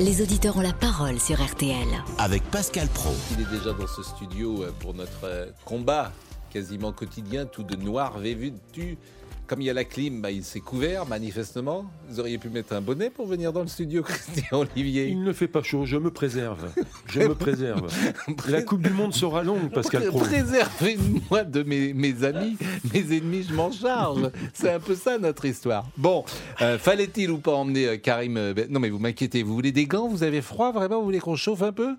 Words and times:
Les 0.00 0.22
auditeurs 0.22 0.56
ont 0.56 0.62
la 0.62 0.72
parole 0.72 1.20
sur 1.20 1.36
RTL. 1.44 1.86
avec 2.16 2.42
Pascal 2.44 2.88
Pro. 2.88 3.10
Il 3.32 3.42
est 3.42 3.50
déjà 3.50 3.74
dans 3.74 3.86
ce 3.86 4.02
studio 4.02 4.62
euh, 4.62 4.72
pour 4.80 4.94
notre 4.94 5.24
euh, 5.24 5.46
combat 5.66 6.10
quasiment 6.50 6.90
quotidien, 6.90 7.44
tout 7.44 7.64
de 7.64 7.76
noir, 7.76 8.18
vêtu. 8.18 8.96
Comme 9.50 9.62
il 9.62 9.64
y 9.64 9.70
a 9.70 9.74
la 9.74 9.82
clim, 9.82 10.20
bah, 10.20 10.30
il 10.30 10.44
s'est 10.44 10.60
couvert 10.60 11.06
manifestement. 11.06 11.90
Vous 12.08 12.20
auriez 12.20 12.38
pu 12.38 12.50
mettre 12.50 12.72
un 12.72 12.80
bonnet 12.80 13.10
pour 13.10 13.26
venir 13.26 13.52
dans 13.52 13.62
le 13.62 13.66
studio, 13.66 14.00
Christian 14.04 14.60
Olivier. 14.60 15.08
Il 15.08 15.24
ne 15.24 15.32
fait 15.32 15.48
pas 15.48 15.60
chaud, 15.60 15.86
je 15.86 15.96
me 15.96 16.12
préserve. 16.12 16.68
Je 17.08 17.18
me 17.18 17.34
préserve. 17.34 17.88
La 18.48 18.62
Coupe 18.62 18.82
du 18.82 18.90
Monde 18.90 19.12
sera 19.12 19.42
longue, 19.42 19.72
Pascal 19.72 20.04
Pro. 20.04 20.20
Préservez-moi 20.20 21.42
de 21.42 21.64
mes, 21.64 21.92
mes 21.94 22.22
amis, 22.22 22.58
mes 22.94 23.16
ennemis, 23.16 23.44
je 23.48 23.52
m'en 23.52 23.72
charge. 23.72 24.30
C'est 24.54 24.70
un 24.70 24.78
peu 24.78 24.94
ça 24.94 25.18
notre 25.18 25.44
histoire. 25.44 25.84
Bon, 25.96 26.24
euh, 26.62 26.78
fallait-il 26.78 27.32
ou 27.32 27.38
pas 27.38 27.54
emmener 27.56 27.88
euh, 27.88 27.96
Karim 27.96 28.36
euh, 28.36 28.54
Ben- 28.54 28.70
Non, 28.70 28.78
mais 28.78 28.90
vous 28.90 29.00
m'inquiétez. 29.00 29.42
Vous 29.42 29.54
voulez 29.54 29.72
des 29.72 29.86
gants 29.86 30.06
Vous 30.06 30.22
avez 30.22 30.42
froid 30.42 30.70
vraiment 30.70 31.00
Vous 31.00 31.06
voulez 31.06 31.18
qu'on 31.18 31.34
chauffe 31.34 31.62
un 31.62 31.72
peu? 31.72 31.96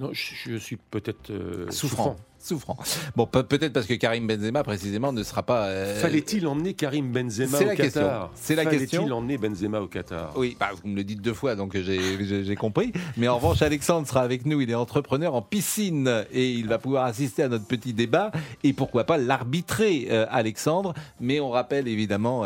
Non, 0.00 0.10
je, 0.12 0.50
je 0.50 0.56
suis 0.56 0.76
peut-être 0.76 1.30
euh, 1.30 1.70
Souffrant. 1.70 2.16
Souffrant. 2.38 2.78
Bon, 3.16 3.26
pe- 3.26 3.42
peut-être 3.42 3.74
parce 3.74 3.84
que 3.84 3.92
Karim 3.92 4.26
Benzema 4.26 4.62
précisément 4.64 5.12
ne 5.12 5.22
sera 5.22 5.42
pas. 5.42 5.66
euh, 5.66 6.00
Fallait-il 6.00 6.46
emmener 6.46 6.72
Karim 6.72 7.12
Benzema 7.12 7.58
au 7.58 7.64
la. 7.66 7.76
Qatar 7.76 8.30
C'est 8.34 8.54
la 8.54 8.64
question. 8.64 9.02
Fallait-il 9.02 9.12
emmener 9.12 9.36
Benzema 9.36 9.78
au 9.80 9.88
Qatar? 9.88 10.32
Oui, 10.36 10.56
bah, 10.58 10.70
vous 10.82 10.88
me 10.88 10.96
le 10.96 11.04
dites 11.04 11.20
deux 11.20 11.34
fois, 11.34 11.54
donc 11.54 11.76
j'ai 11.76 12.56
compris. 12.56 12.94
Mais 13.18 13.28
en 13.28 13.36
revanche, 13.36 13.60
Alexandre 13.60 14.08
sera 14.08 14.22
avec 14.22 14.46
nous. 14.46 14.62
Il 14.62 14.70
est 14.70 14.74
entrepreneur 14.74 15.34
en 15.34 15.42
piscine 15.42 16.24
et 16.32 16.50
il 16.50 16.66
va 16.66 16.78
pouvoir 16.78 17.04
assister 17.04 17.42
à 17.42 17.48
notre 17.48 17.66
petit 17.66 17.92
débat 17.92 18.32
et 18.64 18.72
pourquoi 18.72 19.04
pas 19.04 19.18
l'arbitrer, 19.18 20.06
euh, 20.10 20.24
Alexandre? 20.30 20.94
Mais 21.20 21.40
on 21.40 21.50
rappelle 21.50 21.88
évidemment 21.88 22.44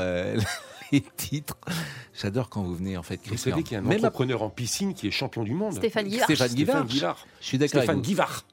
les 0.94 1.04
titres. 1.16 1.56
J'adore 2.14 2.48
quand 2.48 2.62
vous 2.62 2.74
venez 2.74 2.96
en 2.96 3.02
fait, 3.02 3.16
Vous 3.16 3.28
Christian. 3.30 3.50
savez 3.52 3.62
qu'il 3.62 3.72
y 3.72 3.76
a 3.76 3.80
un 3.80 3.82
Même 3.82 3.98
entrepreneur 3.98 4.42
en 4.42 4.50
piscine 4.50 4.94
qui 4.94 5.08
est 5.08 5.10
champion 5.10 5.42
du 5.42 5.52
monde. 5.52 5.74
Stéphane 5.74 6.06
Guivard. 6.06 6.24
Stéphane 6.26 6.54
Guillard. 6.86 7.26
Je 7.40 7.46
suis 7.46 7.58
d'accord. 7.58 7.80
Stéphane 7.82 7.96
vous. 7.96 8.02
Guivard. 8.02 8.44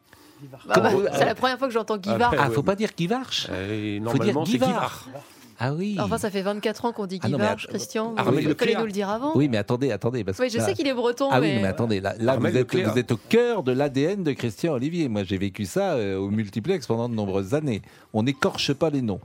Bah, 0.67 0.73
bah, 0.80 0.89
c'est 1.14 1.25
la 1.25 1.36
première 1.36 1.59
fois 1.59 1.67
que 1.67 1.73
j'entends 1.73 1.98
Guivard. 1.98 2.33
Ah, 2.38 2.50
faut 2.50 2.64
pas 2.64 2.75
dire 2.75 2.89
Guivarch. 2.98 3.48
Et 3.70 3.98
Faut 4.00 4.06
normalement, 4.06 4.44
dire 4.44 4.52
c'est 4.59 4.66
Guivard. 4.66 5.03
Guivard. 5.08 5.23
Ah 5.64 5.73
oui. 5.75 5.95
Enfin, 6.00 6.17
ça 6.17 6.31
fait 6.31 6.42
24 6.42 6.86
ans 6.86 6.92
qu'on 6.92 7.06
dit 7.06 7.20
Ah 7.22 7.28
mais 7.28 7.33
Guivard, 7.36 7.52
att- 7.52 7.67
Christian. 7.67 8.16
Armel 8.17 8.42
Vous 8.42 8.50
Leclerc. 8.50 8.67
fallait 8.70 8.80
nous 8.80 8.88
le 8.88 8.92
dire 8.92 9.09
avant. 9.11 9.33
Oui, 9.36 9.48
mais 9.48 9.58
attendez, 9.58 9.92
attendez. 9.92 10.23
Parce 10.23 10.39
Oui, 10.39 10.48
que 10.48 10.53
je 10.53 10.58
là- 10.58 10.66
sais 10.66 10.73
qu'il 10.73 10.88
est 10.88 10.94
breton, 10.95 11.30
Ah 11.31 11.39
mais. 11.39 11.58
oui, 11.58 11.61
mais 11.61 11.67
attendez, 11.67 12.00
là, 12.02 12.16
vous, 12.39 12.48
êtes, 12.58 12.76
vous 12.76 12.98
êtes 12.98 13.11
au 13.11 13.17
cœur 13.30 13.61
de 13.61 13.72
l'ADN 13.72 14.23
de 14.23 14.31
Christian 14.31 14.73
Olivier. 14.73 15.08
Moi, 15.08 15.23
j'ai 15.23 15.38
vécu 15.38 15.66
ça 15.66 15.92
euh, 15.94 16.17
au 16.17 16.31
multiplex 16.31 16.88
pendant 16.88 17.08
de 17.08 17.14
nombreuses 17.14 17.53
années. 17.53 17.83
On 18.11 18.23
n'écorche 18.23 18.73
pas 18.73 18.89
les 18.89 19.03
noms. 19.03 19.22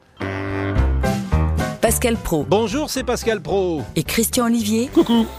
Pascal 1.97 2.19
Pro 2.19 2.44
Bonjour, 2.47 2.91
c'est 2.91 3.05
Pascal 3.05 3.41
Pro. 3.41 3.80
et 3.97 4.02
Christian 4.02 4.44
Olivier 4.44 4.91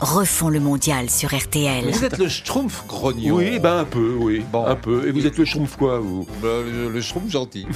refont 0.01 0.49
le 0.49 0.59
mondial 0.59 1.07
sur 1.07 1.29
RTL. 1.37 1.85
Vous 1.91 2.03
êtes 2.03 2.17
le 2.17 2.27
Schtroumpf 2.27 2.83
grognon. 2.87 3.35
Oui, 3.35 3.59
ben 3.59 3.77
un 3.77 3.83
peu, 3.85 4.15
oui. 4.17 4.43
Bon. 4.51 4.65
Un 4.65 4.75
peu. 4.75 5.07
Et 5.07 5.11
vous 5.11 5.27
êtes 5.27 5.37
le 5.37 5.45
schtroumpf 5.45 5.75
quoi, 5.77 5.99
vous? 5.99 6.25
Bah, 6.41 6.47
le, 6.65 6.89
le 6.89 6.99
Schtroumpf 7.01 7.29
gentil. 7.29 7.67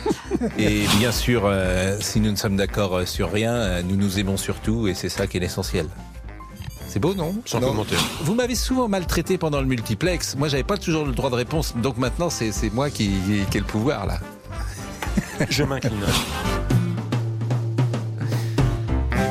et 0.58 0.82
bien 0.98 1.12
sûr, 1.12 1.42
euh, 1.44 1.96
si 2.00 2.18
nous 2.18 2.32
ne 2.32 2.36
sommes 2.36 2.56
d'accord 2.56 2.96
euh, 2.96 3.06
sur 3.06 3.30
rien, 3.30 3.52
euh, 3.54 3.82
nous 3.84 3.94
nous 3.94 4.18
aimons 4.18 4.36
surtout 4.36 4.88
et 4.88 4.94
c'est 4.94 5.08
ça 5.08 5.28
qui 5.28 5.36
est 5.36 5.40
l'essentiel. 5.40 5.86
C'est 6.88 6.98
beau, 6.98 7.14
non? 7.14 7.36
Sans 7.44 7.60
Non. 7.60 7.68
commentaire. 7.68 8.00
Vous 8.22 8.34
m'avez 8.34 8.56
souvent 8.56 8.88
maltraité 8.88 9.38
pendant 9.38 9.60
le 9.60 9.66
multiplex. 9.68 10.34
Moi, 10.36 10.48
j'avais 10.48 10.64
pas 10.64 10.76
toujours 10.76 11.06
le 11.06 11.12
droit 11.12 11.30
de 11.30 11.36
réponse. 11.36 11.72
Donc 11.76 11.98
maintenant, 11.98 12.30
c'est 12.30 12.50
c'est 12.50 12.74
moi 12.74 12.90
qui, 12.90 13.12
qui 13.52 13.58
ai 13.58 13.60
le 13.60 13.66
pouvoir, 13.66 14.06
là. 14.06 14.18
Je 15.50 15.62
m'incline. 15.62 15.92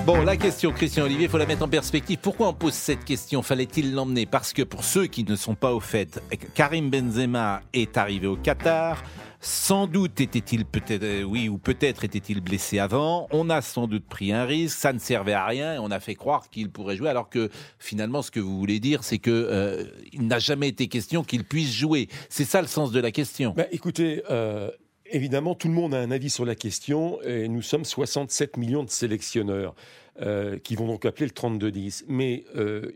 Bon, 0.05 0.21
la 0.21 0.35
question, 0.35 0.73
Christian 0.73 1.05
Olivier, 1.05 1.25
il 1.25 1.29
faut 1.29 1.37
la 1.37 1.45
mettre 1.45 1.63
en 1.63 1.69
perspective. 1.69 2.17
Pourquoi 2.21 2.49
on 2.49 2.53
pose 2.53 2.73
cette 2.73 3.05
question? 3.05 3.41
Fallait-il 3.41 3.93
l'emmener? 3.93 4.25
Parce 4.25 4.51
que 4.51 4.61
pour 4.61 4.83
ceux 4.83 5.07
qui 5.07 5.23
ne 5.23 5.37
sont 5.37 5.55
pas 5.55 5.73
au 5.73 5.79
fait, 5.79 6.21
Karim 6.55 6.89
Benzema 6.89 7.61
est 7.71 7.95
arrivé 7.95 8.27
au 8.27 8.35
Qatar. 8.35 9.01
Sans 9.39 9.87
doute 9.87 10.19
était-il 10.19 10.65
peut-être, 10.65 11.03
euh, 11.03 11.23
oui, 11.23 11.47
ou 11.47 11.57
peut-être 11.57 12.03
était-il 12.03 12.41
blessé 12.41 12.79
avant. 12.79 13.27
On 13.31 13.49
a 13.49 13.61
sans 13.61 13.87
doute 13.87 14.05
pris 14.05 14.33
un 14.33 14.43
risque. 14.43 14.77
Ça 14.77 14.91
ne 14.91 14.99
servait 14.99 15.33
à 15.33 15.45
rien 15.45 15.81
on 15.81 15.89
a 15.89 16.01
fait 16.01 16.15
croire 16.15 16.49
qu'il 16.49 16.69
pourrait 16.69 16.97
jouer, 16.97 17.09
alors 17.09 17.29
que 17.29 17.49
finalement, 17.79 18.21
ce 18.21 18.31
que 18.31 18.41
vous 18.41 18.57
voulez 18.57 18.81
dire, 18.81 19.05
c'est 19.05 19.19
que 19.19 19.31
euh, 19.31 19.85
il 20.11 20.27
n'a 20.27 20.39
jamais 20.39 20.67
été 20.67 20.87
question 20.87 21.23
qu'il 21.23 21.45
puisse 21.45 21.73
jouer. 21.73 22.09
C'est 22.27 22.45
ça 22.45 22.61
le 22.61 22.67
sens 22.67 22.91
de 22.91 22.99
la 22.99 23.11
question. 23.11 23.53
Ben, 23.55 23.67
écoutez, 23.71 24.21
euh, 24.29 24.69
évidemment, 25.13 25.55
tout 25.55 25.67
le 25.67 25.73
monde 25.73 25.93
a 25.93 25.99
un 25.99 26.11
avis 26.11 26.29
sur 26.29 26.43
la 26.43 26.55
question 26.55 27.21
et 27.21 27.47
nous 27.47 27.61
sommes 27.61 27.85
67 27.85 28.57
millions 28.57 28.83
de 28.83 28.89
sélectionneurs 28.89 29.75
euh, 30.21 30.57
qui 30.57 30.75
vont 30.75 30.87
donc 30.87 31.05
appeler 31.05 31.27
le 31.27 31.31
32-10. 31.31 32.03
Mais 32.07 32.43
euh, 32.55 32.91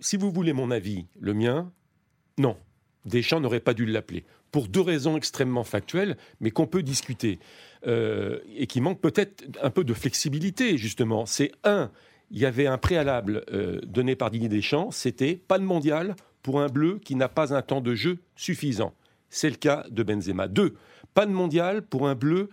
si 0.00 0.16
vous 0.16 0.30
voulez 0.30 0.52
mon 0.52 0.70
avis, 0.70 1.06
le 1.20 1.34
mien, 1.34 1.70
non. 2.38 2.56
Deschamps 3.04 3.40
n'aurait 3.40 3.60
pas 3.60 3.74
dû 3.74 3.86
l'appeler. 3.86 4.24
Pour 4.52 4.68
deux 4.68 4.80
raisons 4.80 5.16
extrêmement 5.16 5.64
factuelles, 5.64 6.16
mais 6.40 6.50
qu'on 6.50 6.66
peut 6.66 6.82
discuter. 6.82 7.38
Euh, 7.86 8.38
et 8.56 8.66
qui 8.66 8.80
manquent 8.80 9.00
peut-être 9.00 9.44
un 9.62 9.70
peu 9.70 9.84
de 9.84 9.94
flexibilité, 9.94 10.78
justement. 10.78 11.26
C'est 11.26 11.52
un, 11.64 11.90
il 12.30 12.38
y 12.38 12.46
avait 12.46 12.66
un 12.66 12.78
préalable 12.78 13.44
donné 13.84 14.16
par 14.16 14.30
Didier 14.30 14.48
Deschamps, 14.48 14.90
c'était 14.90 15.34
pas 15.34 15.58
de 15.58 15.64
mondial 15.64 16.16
pour 16.42 16.60
un 16.60 16.68
bleu 16.68 16.98
qui 17.04 17.16
n'a 17.16 17.28
pas 17.28 17.54
un 17.54 17.62
temps 17.62 17.80
de 17.80 17.94
jeu 17.94 18.18
suffisant. 18.34 18.94
C'est 19.30 19.50
le 19.50 19.56
cas 19.56 19.84
de 19.90 20.02
Benzema. 20.02 20.48
Deux, 20.48 20.74
pas 21.16 21.24
de 21.24 21.32
mondial 21.32 21.80
pour 21.80 22.06
un 22.06 22.14
bleu 22.14 22.50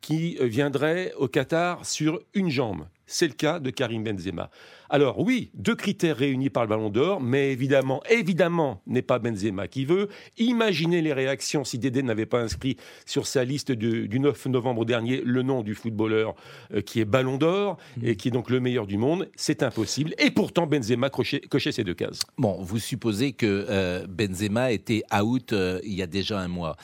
qui 0.00 0.38
euh, 0.40 0.46
viendrait 0.46 1.12
au 1.18 1.28
Qatar 1.28 1.84
sur 1.84 2.22
une 2.32 2.48
jambe. 2.48 2.86
C'est 3.06 3.28
le 3.28 3.34
cas 3.34 3.60
de 3.60 3.70
Karim 3.70 4.02
Benzema. 4.02 4.50
Alors 4.88 5.18
oui, 5.20 5.50
deux 5.54 5.74
critères 5.74 6.16
réunis 6.16 6.50
par 6.50 6.64
le 6.64 6.68
Ballon 6.68 6.90
d'Or, 6.90 7.20
mais 7.20 7.52
évidemment, 7.52 8.02
évidemment, 8.10 8.82
n'est 8.86 9.02
pas 9.02 9.18
Benzema 9.18 9.68
qui 9.68 9.84
veut. 9.84 10.08
Imaginez 10.38 11.02
les 11.02 11.12
réactions 11.12 11.64
si 11.64 11.78
Dédé 11.78 12.02
n'avait 12.02 12.26
pas 12.26 12.40
inscrit 12.40 12.76
sur 13.04 13.26
sa 13.26 13.44
liste 13.44 13.72
du, 13.72 14.08
du 14.08 14.20
9 14.20 14.46
novembre 14.46 14.84
dernier 14.84 15.22
le 15.24 15.42
nom 15.42 15.62
du 15.62 15.74
footballeur 15.74 16.34
euh, 16.72 16.80
qui 16.80 17.00
est 17.00 17.04
Ballon 17.04 17.36
d'Or 17.36 17.78
et 18.02 18.16
qui 18.16 18.28
est 18.28 18.30
donc 18.30 18.50
le 18.50 18.60
meilleur 18.60 18.86
du 18.86 18.96
monde. 18.96 19.28
C'est 19.36 19.62
impossible. 19.62 20.14
Et 20.18 20.30
pourtant, 20.30 20.66
Benzema 20.66 21.10
cochait, 21.10 21.42
ces 21.72 21.84
deux 21.84 21.94
cases. 21.94 22.20
Bon, 22.38 22.60
vous 22.62 22.78
supposez 22.78 23.32
que 23.32 23.66
euh, 23.68 24.06
Benzema 24.08 24.72
était 24.72 25.02
out 25.16 25.52
euh, 25.52 25.80
il 25.84 25.94
y 25.94 26.02
a 26.02 26.06
déjà 26.06 26.40
un 26.40 26.48
mois. 26.48 26.76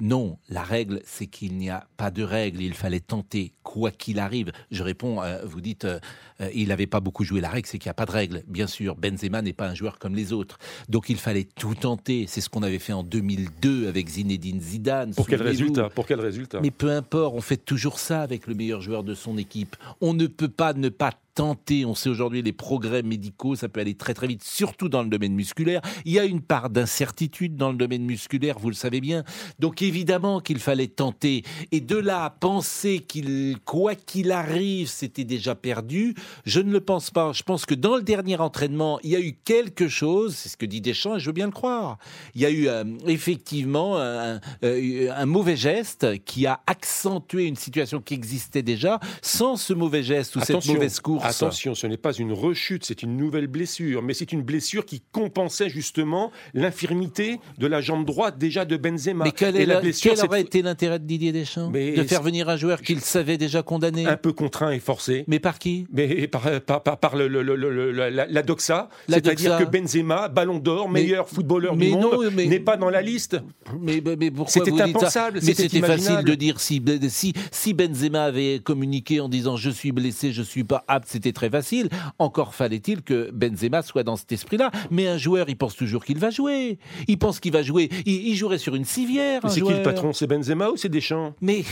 Non, 0.00 0.38
la 0.48 0.62
règle, 0.62 1.00
c'est 1.04 1.26
qu'il 1.26 1.56
n'y 1.56 1.70
a 1.70 1.86
pas 1.96 2.10
de 2.10 2.22
règle. 2.22 2.62
Il 2.62 2.74
fallait 2.74 3.00
tenter, 3.00 3.52
quoi 3.68 3.90
qu'il 3.90 4.18
arrive. 4.18 4.50
Je 4.70 4.82
réponds, 4.82 5.22
euh, 5.22 5.42
vous 5.44 5.60
dites, 5.60 5.84
euh, 5.84 5.98
euh, 6.40 6.48
il 6.54 6.68
n'avait 6.68 6.86
pas 6.86 7.00
beaucoup 7.00 7.22
joué. 7.22 7.42
La 7.42 7.50
règle, 7.50 7.68
c'est 7.68 7.78
qu'il 7.78 7.88
n'y 7.88 7.90
a 7.90 7.94
pas 7.94 8.06
de 8.06 8.12
règle. 8.12 8.42
Bien 8.48 8.66
sûr, 8.66 8.96
Benzema 8.96 9.42
n'est 9.42 9.52
pas 9.52 9.68
un 9.68 9.74
joueur 9.74 9.98
comme 9.98 10.14
les 10.14 10.32
autres. 10.32 10.58
Donc 10.88 11.10
il 11.10 11.18
fallait 11.18 11.44
tout 11.44 11.74
tenter. 11.74 12.24
C'est 12.26 12.40
ce 12.40 12.48
qu'on 12.48 12.62
avait 12.62 12.78
fait 12.78 12.94
en 12.94 13.02
2002 13.02 13.86
avec 13.86 14.08
Zinedine 14.08 14.62
Zidane. 14.62 15.12
Pour 15.14 15.26
quel 15.26 15.42
résultat? 15.42 15.90
Pour 15.90 16.06
quel 16.06 16.20
résultat? 16.20 16.60
Mais 16.62 16.70
peu 16.70 16.90
importe, 16.90 17.34
on 17.36 17.42
fait 17.42 17.58
toujours 17.58 17.98
ça 17.98 18.22
avec 18.22 18.46
le 18.46 18.54
meilleur 18.54 18.80
joueur 18.80 19.04
de 19.04 19.14
son 19.14 19.36
équipe. 19.36 19.76
On 20.00 20.14
ne 20.14 20.26
peut 20.26 20.48
pas 20.48 20.72
ne 20.72 20.88
pas 20.88 21.12
tenter. 21.38 21.84
On 21.84 21.94
sait 21.94 22.08
aujourd'hui 22.08 22.42
les 22.42 22.52
progrès 22.52 23.04
médicaux, 23.04 23.54
ça 23.54 23.68
peut 23.68 23.78
aller 23.78 23.94
très 23.94 24.12
très 24.12 24.26
vite, 24.26 24.42
surtout 24.42 24.88
dans 24.88 25.04
le 25.04 25.08
domaine 25.08 25.34
musculaire. 25.34 25.80
Il 26.04 26.10
y 26.10 26.18
a 26.18 26.24
une 26.24 26.40
part 26.40 26.68
d'incertitude 26.68 27.54
dans 27.54 27.70
le 27.70 27.76
domaine 27.76 28.02
musculaire, 28.02 28.58
vous 28.58 28.70
le 28.70 28.74
savez 28.74 29.00
bien. 29.00 29.22
Donc 29.60 29.80
évidemment 29.80 30.40
qu'il 30.40 30.58
fallait 30.58 30.88
tenter. 30.88 31.44
Et 31.70 31.80
de 31.80 31.94
là 31.94 32.24
à 32.24 32.30
penser 32.30 32.98
qu'il, 32.98 33.56
quoi 33.64 33.94
qu'il 33.94 34.32
arrive, 34.32 34.88
c'était 34.88 35.22
déjà 35.22 35.54
perdu, 35.54 36.16
je 36.44 36.58
ne 36.58 36.72
le 36.72 36.80
pense 36.80 37.12
pas. 37.12 37.30
Je 37.32 37.44
pense 37.44 37.66
que 37.66 37.74
dans 37.76 37.94
le 37.94 38.02
dernier 38.02 38.38
entraînement, 38.38 38.98
il 39.04 39.10
y 39.10 39.16
a 39.16 39.20
eu 39.20 39.38
quelque 39.44 39.86
chose, 39.86 40.34
c'est 40.34 40.48
ce 40.48 40.56
que 40.56 40.66
dit 40.66 40.80
Deschamps, 40.80 41.18
et 41.18 41.20
je 41.20 41.26
veux 41.26 41.32
bien 41.32 41.46
le 41.46 41.52
croire. 41.52 41.98
Il 42.34 42.40
y 42.40 42.46
a 42.46 42.50
eu 42.50 42.66
euh, 42.66 42.82
effectivement 43.06 43.96
un, 43.96 44.40
euh, 44.64 45.12
un 45.14 45.26
mauvais 45.26 45.56
geste 45.56 46.24
qui 46.24 46.46
a 46.46 46.58
accentué 46.66 47.44
une 47.44 47.54
situation 47.54 48.00
qui 48.00 48.14
existait 48.14 48.64
déjà. 48.64 48.98
Sans 49.22 49.54
ce 49.54 49.72
mauvais 49.72 50.02
geste 50.02 50.34
ou 50.34 50.40
cette 50.40 50.66
mauvaise 50.66 50.98
course, 50.98 51.27
Attention, 51.28 51.74
ce 51.74 51.86
n'est 51.86 51.96
pas 51.96 52.12
une 52.12 52.32
rechute, 52.32 52.84
c'est 52.84 53.02
une 53.02 53.16
nouvelle 53.16 53.46
blessure, 53.46 54.02
mais 54.02 54.14
c'est 54.14 54.32
une 54.32 54.42
blessure 54.42 54.84
qui 54.84 55.02
compensait 55.12 55.68
justement 55.68 56.30
l'infirmité 56.54 57.40
de 57.58 57.66
la 57.66 57.80
jambe 57.80 58.04
droite 58.04 58.38
déjà 58.38 58.64
de 58.64 58.76
Benzema. 58.76 59.24
Mais 59.24 59.32
quel, 59.32 59.56
Et 59.56 59.62
est 59.62 59.66
la 59.66 59.74
la- 59.74 59.80
blessure, 59.80 60.10
quel 60.10 60.18
c'est 60.18 60.26
aurait 60.26 60.40
été 60.42 60.62
l'intérêt 60.62 60.98
de 60.98 61.04
Didier 61.04 61.32
Deschamps 61.32 61.70
Mais 61.70 61.92
De 61.92 62.02
faire 62.04 62.22
venir 62.22 62.48
un 62.48 62.56
joueur 62.56 62.82
qu'il 62.82 63.00
savait 63.00 63.36
déjà 63.38 63.62
condamné 63.62 64.06
un 64.06 64.16
peu 64.16 64.32
contraint 64.32 64.70
et 64.70 64.78
forcé. 64.78 65.24
Mais 65.26 65.38
par 65.38 65.58
qui? 65.58 65.86
Mais 65.92 66.28
par, 66.28 66.42
par, 66.62 66.82
par, 66.82 66.98
par 66.98 67.16
le, 67.16 67.28
le- 67.28 67.42
le- 67.42 67.56
le- 67.56 67.90
la, 67.92 68.26
la 68.26 68.42
doxa, 68.42 68.88
c'est-à-dire 69.08 69.58
que 69.58 69.64
Benzema, 69.64 70.28
ballon 70.28 70.58
d'or, 70.58 70.88
Mais- 70.88 71.02
meilleur 71.02 71.28
footballeur 71.28 71.76
mais 71.76 71.86
du 71.86 71.92
non, 71.96 72.12
monde, 72.22 72.34
n'est 72.34 72.60
pas 72.60 72.76
dans 72.76 72.90
la 72.90 73.02
liste. 73.02 73.38
Mais, 73.80 74.00
mais, 74.04 74.16
mais 74.16 74.30
pourquoi 74.30 74.52
C'était 74.52 74.80
impensable, 74.80 75.40
Mais 75.42 75.54
c'était 75.54 75.80
facile 75.80 76.22
de 76.24 76.34
dire 76.34 76.60
si, 76.60 76.82
si, 77.08 77.32
si 77.50 77.74
Benzema 77.74 78.24
avait 78.24 78.60
communiqué 78.62 79.20
en 79.20 79.28
disant 79.28 79.56
je 79.56 79.70
suis 79.70 79.92
blessé, 79.92 80.32
je 80.32 80.42
suis 80.42 80.64
pas 80.64 80.84
apte, 80.88 81.08
c'était 81.18 81.32
très 81.32 81.50
facile. 81.50 81.88
Encore 82.18 82.54
fallait-il 82.54 83.02
que 83.02 83.30
Benzema 83.32 83.82
soit 83.82 84.04
dans 84.04 84.16
cet 84.16 84.30
esprit-là. 84.32 84.70
Mais 84.90 85.08
un 85.08 85.18
joueur, 85.18 85.48
il 85.48 85.56
pense 85.56 85.74
toujours 85.76 86.04
qu'il 86.04 86.18
va 86.18 86.30
jouer. 86.30 86.78
Il 87.08 87.18
pense 87.18 87.40
qu'il 87.40 87.52
va 87.52 87.62
jouer. 87.62 87.88
Il, 88.06 88.28
il 88.28 88.34
jouerait 88.36 88.58
sur 88.58 88.74
une 88.76 88.84
civière. 88.84 89.40
Mais 89.42 89.50
un 89.50 89.52
C'est 89.52 89.60
qui 89.60 89.72
le 89.72 89.82
patron? 89.82 90.12
C'est 90.12 90.26
Benzema 90.28 90.70
ou 90.70 90.76
c'est 90.76 90.88
Deschamps? 90.88 91.34
Mais 91.40 91.64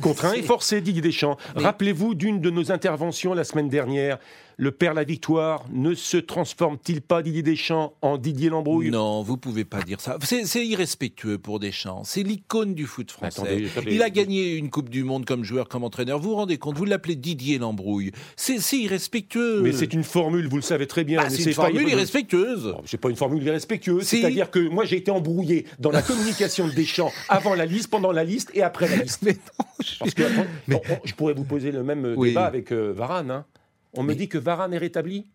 Contraint 0.00 0.32
et 0.32 0.42
forcé, 0.42 0.80
Didier 0.80 1.02
Deschamps. 1.02 1.36
Mais- 1.56 1.62
Rappelez-vous 1.62 2.14
d'une 2.14 2.40
de 2.40 2.50
nos 2.50 2.72
interventions 2.72 3.34
la 3.34 3.44
semaine 3.44 3.68
dernière. 3.68 4.18
le 4.58 4.70
père 4.70 4.94
la 4.94 5.04
victoire, 5.04 5.66
ne 5.70 5.92
se 5.94 6.16
transforme-t-il 6.16 7.02
pas 7.02 7.20
Didier 7.22 7.42
Deschamps 7.42 7.92
en 8.00 8.16
Didier 8.16 8.48
Lambrouille? 8.48 8.88
Non, 8.90 9.20
vous 9.22 9.36
pouvez 9.36 9.66
pas 9.66 9.82
dire 9.82 10.00
ça. 10.00 10.16
C'est 10.22 10.66
irrespectueux 10.66 11.36
pour 11.36 11.60
Deschamps. 11.60 12.04
C'est 12.04 12.22
l'icône 12.22 12.72
du 12.74 12.86
foot 12.86 13.10
français. 13.10 13.42
Attendez, 13.42 13.66
attendez. 13.66 13.94
Il 13.94 14.02
a 14.02 14.08
gagné 14.08 14.54
une 14.54 14.70
Coupe 14.70 14.88
du 14.88 15.04
Monde 15.04 15.26
comme 15.26 15.44
joueur, 15.44 15.68
comme 15.68 15.84
entraîneur. 15.84 16.18
Vous 16.18 16.30
vous 16.30 16.36
rendez 16.36 16.56
compte 16.56 16.78
Vous 16.78 16.86
l'appelez 16.86 17.16
Didier 17.16 17.58
Lambrouille. 17.58 18.12
C'est 18.36 18.58
irrespectueux. 18.82 19.60
Mais 19.62 19.72
c'est 19.72 19.92
une 19.92 20.04
formule, 20.04 20.48
vous 20.48 20.56
le 20.56 20.62
savez 20.62 20.86
très 20.86 21.04
bien. 21.04 21.22
Bah, 21.22 21.30
c'est 21.30 21.42
une 21.42 21.54
pas- 21.56 21.62
formule 21.66 21.88
irrespectueuse. 21.88 22.74
C'est 22.84 22.98
pas 23.00 23.10
une 23.10 23.16
formule 23.16 23.42
irrespectueuse. 23.42 24.04
Si. 24.04 24.20
C'est-à-dire 24.20 24.50
que 24.50 24.58
moi, 24.58 24.84
j'ai 24.84 24.96
été 24.96 25.10
embrouillé 25.10 25.66
dans 25.78 25.90
la 25.90 26.02
communication 26.02 26.66
de 26.68 26.72
Deschamps 26.72 27.12
avant 27.28 27.54
la 27.54 27.66
liste, 27.66 27.90
pendant 27.90 28.12
la 28.12 28.24
liste 28.24 28.50
et 28.54 28.62
après 28.62 28.88
la 28.88 28.96
liste. 28.96 29.22
Mais 29.26 29.32
non, 29.32 29.64
je- 29.84 29.98
Parce 29.98 30.14
que 30.14 30.22
attends, 30.22 30.46
on- 30.70 30.74
on- 30.74 31.00
je 31.04 31.14
pourrais 31.14 31.34
vous 31.34 31.44
poser 31.44 31.72
le 31.72 31.82
même 31.82 32.04
euh, 32.04 32.14
Oui. 32.16 32.28
débat 32.30 32.46
avec 32.46 32.72
euh, 32.72 32.92
Varane. 32.96 33.30
hein. 33.30 33.44
On 33.94 34.02
me 34.02 34.14
dit 34.14 34.28
que 34.28 34.38
Varane 34.38 34.74
est 34.74 34.78
rétabli. 34.78 35.26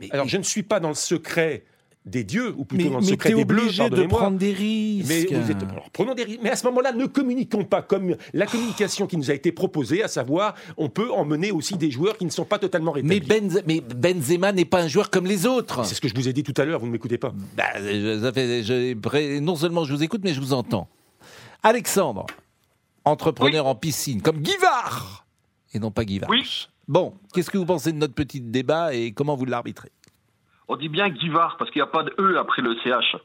Mais- 0.00 0.08
Alors, 0.12 0.26
je 0.28 0.36
ne 0.36 0.42
suis 0.42 0.62
pas 0.62 0.80
dans 0.80 0.88
le 0.88 0.94
secret 0.94 1.62
des 2.06 2.24
dieux, 2.24 2.54
ou 2.56 2.64
plutôt 2.64 2.84
mais, 2.84 2.90
dans 2.90 2.98
le 3.00 3.04
mais 3.04 3.10
secret 3.10 3.32
des 3.34 3.44
bleus, 3.44 3.62
obligé 3.64 3.90
de 3.90 4.06
prendre 4.06 4.38
des 4.38 4.52
risques. 4.54 5.08
Mais, 5.08 5.24
vous 5.26 5.50
êtes- 5.50 5.62
alors, 5.70 5.90
prenons 5.92 6.14
des 6.14 6.24
risques. 6.24 6.40
Mais 6.42 6.48
à 6.50 6.56
ce 6.56 6.64
moment-là, 6.66 6.92
ne 6.92 7.04
communiquons 7.06 7.64
pas 7.64 7.82
comme 7.82 8.16
la 8.32 8.46
communication 8.46 9.06
qui 9.06 9.18
nous 9.18 9.30
a 9.30 9.34
été 9.34 9.52
proposée, 9.52 10.02
à 10.02 10.08
savoir, 10.08 10.54
on 10.78 10.88
peut 10.88 11.10
emmener 11.12 11.52
aussi 11.52 11.76
des 11.76 11.90
joueurs 11.90 12.16
qui 12.16 12.24
ne 12.24 12.30
sont 12.30 12.46
pas 12.46 12.58
totalement 12.58 12.94
Mais, 13.02 13.18
rétablis. 13.20 13.60
Mais 13.66 13.80
Benzema 13.82 14.52
n'est 14.52 14.64
pas 14.64 14.80
un 14.82 14.88
joueur 14.88 15.10
comme 15.10 15.26
les 15.26 15.44
autres. 15.46 15.84
C'est 15.84 15.94
ce 15.94 16.00
que 16.00 16.08
je 16.08 16.14
vous 16.14 16.26
ai 16.26 16.32
dit 16.32 16.42
tout 16.42 16.54
à 16.56 16.64
l'heure, 16.64 16.80
vous 16.80 16.86
ne 16.86 16.92
m'écoutez 16.92 17.18
pas. 17.18 17.34
Bah, 17.56 17.64
je- 17.76 18.20
ça 18.22 18.32
fait- 18.32 18.62
je- 18.62 18.94
pré- 18.94 19.40
non 19.40 19.54
seulement 19.56 19.84
je 19.84 19.94
vous 19.94 20.02
écoute, 20.02 20.22
mais 20.24 20.32
je 20.32 20.40
vous 20.40 20.54
entends. 20.54 20.88
Alexandre, 21.62 22.26
entrepreneur 23.04 23.66
en 23.66 23.74
piscine, 23.74 24.22
comme 24.22 24.38
Guivard, 24.38 25.26
et 25.74 25.78
non 25.78 25.90
pas 25.90 26.04
Guivard. 26.06 26.30
Oui. 26.30 26.66
Bon, 26.88 27.12
qu'est-ce 27.34 27.50
que 27.50 27.58
vous 27.58 27.66
pensez 27.66 27.92
de 27.92 27.98
notre 27.98 28.14
petit 28.14 28.40
débat 28.40 28.94
et 28.94 29.12
comment 29.12 29.36
vous 29.36 29.44
l'arbitrez? 29.44 29.90
On 30.70 30.76
dit 30.76 30.88
bien 30.88 31.08
Guivard 31.08 31.56
parce 31.56 31.68
qu'il 31.72 31.82
n'y 31.82 31.88
a 31.88 31.90
pas 31.90 32.04
de 32.04 32.14
E 32.20 32.38
après 32.38 32.62
le 32.62 32.76
CH. 32.76 33.16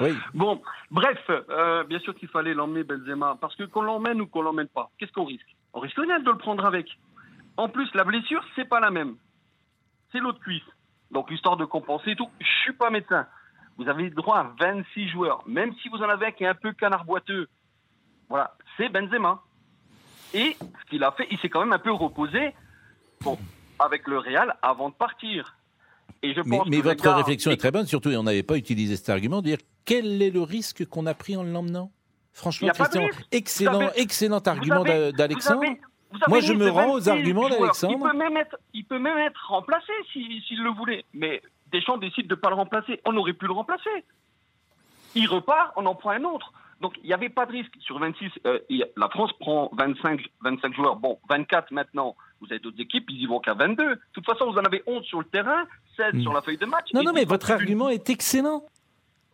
Oui. 0.00 0.10
Bon, 0.34 0.60
bref, 0.90 1.18
euh, 1.30 1.82
bien 1.84 1.98
sûr 1.98 2.14
qu'il 2.14 2.28
fallait 2.28 2.52
l'emmener 2.52 2.84
Benzema 2.84 3.38
parce 3.40 3.56
que 3.56 3.62
qu'on 3.64 3.80
l'emmène 3.80 4.20
ou 4.20 4.26
qu'on 4.26 4.42
l'emmène 4.42 4.68
pas, 4.68 4.90
qu'est-ce 4.98 5.12
qu'on 5.12 5.24
risque? 5.24 5.56
On 5.72 5.80
risque 5.80 5.96
rien 5.96 6.18
de 6.18 6.30
le 6.30 6.36
prendre 6.36 6.66
avec. 6.66 6.98
En 7.56 7.70
plus, 7.70 7.88
la 7.94 8.04
blessure, 8.04 8.44
c'est 8.54 8.68
pas 8.68 8.80
la 8.80 8.90
même. 8.90 9.16
C'est 10.12 10.18
l'autre 10.18 10.40
cuisse. 10.40 10.62
Donc 11.10 11.30
l'histoire 11.30 11.56
de 11.56 11.64
compenser 11.64 12.10
et 12.10 12.16
tout, 12.16 12.28
je 12.38 12.52
suis 12.64 12.74
pas 12.74 12.90
médecin. 12.90 13.26
Vous 13.78 13.88
avez 13.88 14.10
droit 14.10 14.36
à 14.36 14.52
26 14.60 15.08
joueurs, 15.08 15.42
même 15.46 15.74
si 15.76 15.88
vous 15.88 16.02
en 16.02 16.08
avez 16.10 16.26
un 16.26 16.32
qui 16.32 16.44
est 16.44 16.48
un 16.48 16.54
peu 16.54 16.74
canard 16.74 17.06
boiteux. 17.06 17.48
Voilà, 18.28 18.54
c'est 18.76 18.90
Benzema. 18.90 19.42
Et 20.34 20.54
ce 20.60 20.90
qu'il 20.90 21.02
a 21.02 21.12
fait, 21.12 21.28
il 21.30 21.38
s'est 21.38 21.48
quand 21.48 21.60
même 21.60 21.72
un 21.72 21.78
peu 21.78 21.92
reposé 21.92 22.54
bon, 23.22 23.38
avec 23.78 24.06
le 24.06 24.18
Real 24.18 24.54
avant 24.60 24.90
de 24.90 24.94
partir. 24.94 25.54
Et 26.22 26.34
je 26.34 26.40
Mais, 26.44 26.58
pense 26.58 26.68
votre 26.68 27.10
réflexion 27.10 27.50
est 27.50 27.56
très 27.56 27.70
bonne, 27.70 27.86
surtout, 27.86 28.10
et 28.10 28.16
on 28.16 28.22
n'avait 28.22 28.42
pas 28.42 28.56
utilisé 28.56 28.96
cet 28.96 29.08
argument, 29.08 29.38
de 29.40 29.46
dire 29.46 29.58
quel 29.84 30.20
est 30.22 30.30
le 30.30 30.42
risque 30.42 30.86
qu'on 30.86 31.06
a 31.06 31.14
pris 31.14 31.36
en 31.36 31.42
l'emmenant? 31.42 31.90
Franchement, 32.32 32.68
Christian, 32.68 33.06
excellent, 33.32 33.80
avez- 33.80 34.00
excellent 34.00 34.38
argument 34.38 34.84
d'Alexandre. 34.84 35.62
Moi, 36.28 36.40
je 36.40 36.52
me 36.52 36.68
rends 36.68 36.90
aux 36.92 37.00
26 37.00 37.08
arguments 37.10 37.48
d'Alexandre. 37.48 37.94
Il 37.98 38.10
peut 38.10 38.16
même 38.16 38.36
être, 38.36 38.56
il 38.74 38.84
peut 38.84 38.98
même 38.98 39.18
être 39.18 39.46
remplacé 39.48 39.92
si- 40.12 40.42
s'il 40.46 40.62
le 40.62 40.70
voulait. 40.70 41.04
Mais 41.14 41.40
Deschamps 41.72 41.98
décide 41.98 42.26
de 42.26 42.34
ne 42.34 42.40
pas 42.40 42.48
le 42.50 42.56
remplacer. 42.56 43.00
On 43.04 43.16
aurait 43.16 43.32
pu 43.32 43.46
le 43.46 43.52
remplacer. 43.52 43.90
Il 45.14 45.26
repart, 45.28 45.72
on 45.76 45.86
en 45.86 45.94
prend 45.94 46.10
un 46.10 46.24
autre. 46.24 46.52
Donc 46.80 46.94
il 47.02 47.06
n'y 47.06 47.12
avait 47.12 47.28
pas 47.28 47.46
de 47.46 47.52
risque. 47.52 47.72
Sur 47.80 47.98
26, 47.98 48.30
euh, 48.46 48.58
la 48.96 49.08
France 49.10 49.32
prend 49.38 49.70
25, 49.76 50.20
25 50.42 50.74
joueurs. 50.74 50.96
Bon, 50.96 51.18
24 51.28 51.70
maintenant. 51.72 52.16
Vous 52.40 52.46
avez 52.50 52.58
d'autres 52.58 52.80
équipes, 52.80 53.04
ils 53.10 53.22
y 53.22 53.26
vont 53.26 53.38
qu'à 53.38 53.54
22. 53.54 53.84
De 53.96 54.00
toute 54.14 54.24
façon, 54.24 54.50
vous 54.50 54.56
en 54.58 54.64
avez 54.64 54.82
11 54.86 55.04
sur 55.04 55.18
le 55.18 55.26
terrain, 55.26 55.64
16 55.96 56.14
Hmm. 56.14 56.22
sur 56.22 56.32
la 56.32 56.42
feuille 56.42 56.58
de 56.58 56.66
match. 56.66 56.86
Non, 56.94 57.02
non, 57.02 57.12
mais 57.12 57.24
10 57.24 57.28
votre 57.28 57.50
argument 57.50 57.88
est 57.88 58.08
excellent. 58.10 58.64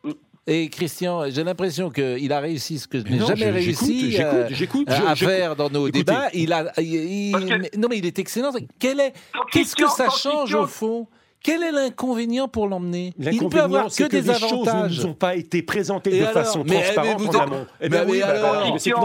Mm. 0.05 0.11
Et 0.49 0.69
Christian, 0.69 1.29
j'ai 1.29 1.43
l'impression 1.45 1.91
qu'il 1.91 2.33
a 2.33 2.39
réussi 2.41 2.79
ce 2.79 2.87
que 2.87 2.99
je 3.01 3.05
n'ai 3.05 3.19
jamais 3.19 3.51
réussi 3.51 4.13
j'écoute, 4.51 4.89
euh, 4.91 5.07
à 5.09 5.17
faire 5.17 5.57
dans 5.57 5.69
nos 5.71 5.89
Écoutez. 5.89 6.05
débats. 6.05 6.29
Il 6.35 6.53
a, 6.53 6.73
il- 6.81 6.85
il- 6.95 7.33
Parce 7.33 7.45
que- 7.45 7.55
mais- 7.55 7.71
non, 7.77 7.89
mais 7.89 7.99
il 7.99 8.07
est 8.07 8.19
excellent. 8.19 8.53
Quel 8.79 9.01
est, 9.01 9.13
Quand 9.33 9.41
qu'est-ce 9.51 9.75
que 9.75 9.89
ça 9.89 10.09
change 10.11 10.55
au 10.55 10.67
fond? 10.67 11.09
Quel 11.47 11.63
est 11.63 11.71
l'inconvénient 11.71 12.49
pour 12.49 12.67
l'emmener? 12.67 13.13
Il 13.19 13.25
peut 13.25 13.31
L'inconvénient, 13.31 13.65
avoir 13.65 13.87
que 13.87 14.03
que 14.03 14.09
des 14.17 14.21
les 14.21 14.35
choses 14.35 14.51
ne 14.51 14.69
avantages. 14.69 14.99
nous 14.99 15.07
ont 15.07 15.15
pas 15.15 15.37
été 15.37 15.63
présentées 15.63 16.11
Et 16.17 16.19
de 16.19 16.23
alors 16.25 16.33
façon 16.33 16.65
Mais- 16.65 16.75
mais 16.75 16.83
transparente 16.83 17.21
vous 17.21 17.27
en 17.29 17.35
en- 17.35 17.43
amont. 17.43 17.67
Eh 17.81 17.85
mais- 17.85 17.89
bien 17.89 18.05
oui, 18.07 18.13
mais 18.15 18.21
bah, 18.21 18.27
alors 18.27 18.45
attendez, 18.47 18.73
mais 18.73 18.79
une 18.91 18.97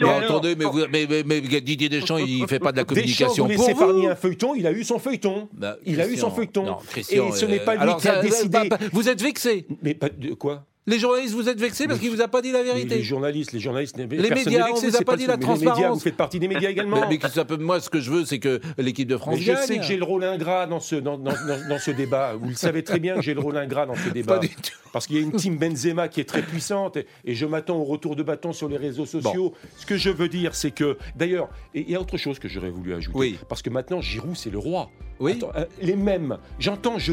Mais 0.00 0.08
attendez, 0.24 0.54
mais, 0.56 0.64
vous, 0.64 0.78
mais, 0.92 1.06
mais, 1.10 1.22
mais 1.26 1.40
Didier 1.60 1.88
Deschamps, 1.88 2.18
il 2.18 2.46
fait 2.46 2.60
pas 2.60 2.70
de 2.70 2.76
la 2.76 2.84
Deschamps 2.84 2.94
communication 2.94 3.44
voulait 3.44 3.56
pour 3.56 3.92
vous. 3.92 4.06
un 4.06 4.14
feuilleton, 4.14 4.54
il 4.54 4.66
a 4.66 4.70
eu 4.72 4.84
son 4.84 4.98
feuilleton. 5.00 5.48
Bah, 5.52 5.76
il 5.84 6.00
a 6.00 6.06
eu 6.06 6.16
son 6.16 6.30
feuilleton. 6.30 6.64
non, 6.64 6.76
Christian, 6.88 7.28
Et 7.28 7.32
ce 7.32 7.46
n'est 7.46 7.58
pas 7.58 7.72
euh, 7.72 7.74
lui 7.74 7.82
alors 7.82 7.96
qui 7.96 8.08
a 8.08 8.22
décidé. 8.22 8.48
bah, 8.48 8.64
bah, 8.70 8.78
vous 8.92 9.08
êtes 9.08 9.20
vexé. 9.20 9.66
Mais 9.82 9.94
pas 9.94 10.08
de 10.08 10.34
quoi? 10.34 10.64
Les 10.88 10.98
journalistes, 10.98 11.34
vous 11.34 11.48
êtes 11.48 11.60
vexés 11.60 11.86
parce 11.86 12.00
qu'il 12.00 12.10
vous 12.10 12.20
a 12.22 12.26
pas 12.26 12.42
dit 12.42 12.50
la 12.50 12.64
vérité. 12.64 12.96
les 12.96 13.02
journalistes, 13.04 13.52
les 13.52 13.60
journalistes, 13.60 13.96
les 13.96 14.06
médias, 14.08 14.66
on 14.68 14.74
vous 14.74 14.96
a 14.96 15.02
pas 15.02 15.16
dit 15.16 15.26
la 15.26 15.36
Mais 15.36 15.42
les 15.44 15.48
médias, 15.52 15.64
transparence. 15.70 15.94
vous 15.98 16.02
faites 16.02 16.16
partie 16.16 16.40
des 16.40 16.48
médias 16.48 16.70
également. 16.70 17.02
Mais, 17.02 17.06
mais 17.10 17.18
que 17.18 17.28
ça 17.28 17.44
peut- 17.44 17.56
moi, 17.56 17.78
ce 17.78 17.88
que 17.88 18.00
je 18.00 18.10
veux, 18.10 18.24
c'est 18.24 18.40
que 18.40 18.60
l'équipe 18.78 19.06
de 19.06 19.16
France 19.16 19.36
Mais 19.36 19.42
je 19.42 19.52
gagne. 19.52 19.64
sais 19.64 19.76
que 19.78 19.84
j'ai 19.84 19.96
le 19.96 20.02
rôle 20.02 20.24
ingrat 20.24 20.66
dans 20.66 20.80
ce, 20.80 20.96
dans, 20.96 21.18
dans- 21.18 21.30
dans- 21.46 21.68
dans 21.68 21.78
ce 21.78 21.92
débat. 21.92 22.34
Vous 22.34 22.48
le 22.48 22.54
savez 22.56 22.82
très 22.82 22.98
bien 22.98 23.14
que 23.14 23.22
j'ai 23.22 23.32
le 23.34 23.38
rôle 23.40 23.56
ingrat 23.58 23.86
dans 23.86 23.94
ce 23.94 24.08
débat. 24.08 24.34
Pas 24.34 24.38
du 24.40 24.48
tout. 24.48 24.72
Parce 24.92 25.06
qu'il 25.06 25.16
y 25.16 25.18
a 25.20 25.22
une 25.22 25.30
team 25.32 25.56
Benzema 25.56 26.08
qui 26.08 26.20
est 26.20 26.24
très 26.28 26.42
puissante 26.42 26.96
et, 26.96 27.06
et 27.24 27.34
je 27.36 27.46
m'attends 27.46 27.76
au 27.76 27.84
retour 27.84 28.16
de 28.16 28.24
bâton 28.24 28.52
sur 28.52 28.68
les 28.68 28.76
réseaux 28.76 29.06
sociaux. 29.06 29.54
Ce 29.76 29.86
que 29.86 29.96
je 29.96 30.10
veux 30.10 30.28
dire, 30.28 30.56
c'est 30.56 30.72
que, 30.72 30.98
d'ailleurs, 31.14 31.48
et 31.76 31.82
il 31.82 31.90
y 31.90 31.94
a 31.94 32.00
autre 32.00 32.16
chose 32.16 32.40
que 32.40 32.48
j'aurais 32.48 32.70
voulu 32.70 32.92
ajouter. 32.92 33.16
Oui. 33.16 33.38
Parce 33.48 33.62
que 33.62 33.70
maintenant, 33.70 34.00
Giroud, 34.00 34.36
c'est 34.36 34.50
le 34.50 34.58
roi. 34.58 34.90
Oui. 35.20 35.34
Attends, 35.36 35.52
euh, 35.54 35.64
les 35.80 35.94
mêmes. 35.94 36.38
J'entends, 36.58 36.98
je 36.98 37.12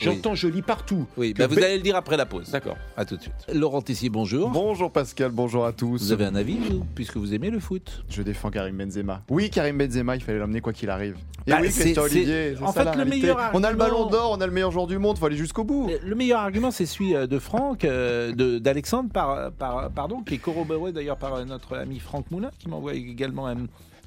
J'entends, 0.00 0.34
je 0.34 0.46
lis 0.48 0.62
partout. 0.62 1.06
Oui, 1.16 1.34
bah, 1.34 1.46
vous 1.46 1.58
allez 1.58 1.76
le 1.76 1.82
dire 1.82 1.96
après 1.96 2.16
la 2.16 2.26
pause. 2.26 2.50
D'accord. 2.50 2.76
À 2.96 3.04
tout 3.04 3.16
de 3.16 3.22
suite. 3.22 3.34
Laurent 3.52 3.82
Tessier, 3.82 4.08
bonjour. 4.08 4.50
Bonjour 4.50 4.92
Pascal, 4.92 5.30
bonjour 5.32 5.64
à 5.66 5.72
tous. 5.72 6.02
Vous 6.04 6.12
avez 6.12 6.24
un 6.24 6.34
avis, 6.34 6.56
vous, 6.58 6.84
puisque 6.94 7.16
vous 7.16 7.34
aimez 7.34 7.50
le 7.50 7.58
foot 7.60 8.04
Je 8.08 8.22
défends 8.22 8.50
Karim 8.50 8.76
Benzema. 8.76 9.22
Oui, 9.28 9.50
Karim 9.50 9.76
Benzema, 9.78 10.14
il 10.16 10.22
fallait 10.22 10.38
l'emmener 10.38 10.60
quoi 10.60 10.72
qu'il 10.72 10.88
arrive. 10.90 11.16
Et 11.46 11.50
Bah, 11.50 11.58
oui, 11.60 11.70
c'est- 11.70 11.98
Olivier. 11.98 12.54
c'est 12.56 12.62
en 12.62 12.72
ça, 12.72 12.80
fait, 12.84 12.84
le 12.84 12.90
réalité. 13.02 13.20
meilleur 13.22 13.50
On 13.54 13.62
a 13.64 13.70
le 13.70 13.76
ballon 13.76 14.02
argument- 14.02 14.10
d'or, 14.10 14.36
on 14.36 14.40
a 14.40 14.46
le 14.46 14.52
meilleur 14.52 14.70
joueur 14.70 14.86
du 14.86 14.98
monde, 14.98 15.18
faut 15.18 15.26
aller 15.26 15.36
jusqu'au 15.36 15.64
bout. 15.64 15.90
Le 16.04 16.14
meilleur 16.14 16.40
argument, 16.40 16.70
c'est 16.70 16.86
celui 16.86 17.14
euh, 17.16 17.26
de 17.26 17.38
Franck, 17.38 17.84
euh, 17.84 18.32
de- 18.32 18.58
d'Alexandre, 18.58 19.10
par, 19.10 19.50
par- 19.52 19.90
pardon, 19.90 20.20
qui 20.22 20.34
est 20.34 20.38
corroboré 20.38 20.92
d'ailleurs 20.92 21.16
par 21.16 21.34
euh, 21.34 21.44
notre 21.44 21.76
ami 21.76 21.98
Franck 21.98 22.30
Moulin, 22.30 22.50
qui 22.58 22.68
m'envoie 22.68 22.94
également 22.94 23.46
un, 23.48 23.56